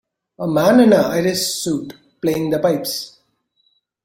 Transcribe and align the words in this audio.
A 0.39 0.47
man 0.47 0.79
in 0.79 0.93
a 0.93 1.01
irish 1.09 1.41
suit 1.61 1.93
playing 2.19 2.49
the 2.49 2.57
pipes. 2.57 3.19